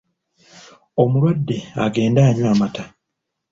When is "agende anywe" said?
1.83-2.47